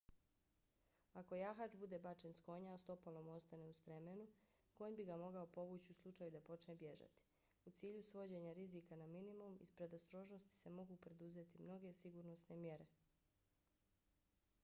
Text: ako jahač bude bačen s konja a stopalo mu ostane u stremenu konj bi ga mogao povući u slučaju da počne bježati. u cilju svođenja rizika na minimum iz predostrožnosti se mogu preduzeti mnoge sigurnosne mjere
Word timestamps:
ako 1.19 1.33
jahač 1.41 1.71
bude 1.81 1.97
bačen 2.05 2.31
s 2.37 2.39
konja 2.47 2.71
a 2.73 2.79
stopalo 2.83 3.19
mu 3.27 3.31
ostane 3.39 3.67
u 3.71 3.75
stremenu 3.79 4.25
konj 4.79 4.97
bi 4.99 5.05
ga 5.09 5.17
mogao 5.23 5.45
povući 5.57 5.91
u 5.93 5.99
slučaju 5.99 6.33
da 6.37 6.41
počne 6.49 6.75
bježati. 6.85 7.27
u 7.71 7.75
cilju 7.81 8.03
svođenja 8.09 8.55
rizika 8.61 8.99
na 9.03 9.07
minimum 9.19 9.59
iz 9.67 9.75
predostrožnosti 9.81 10.57
se 10.63 10.75
mogu 10.81 10.99
preduzeti 11.07 11.61
mnoge 11.67 11.93
sigurnosne 12.01 12.61
mjere 12.65 12.89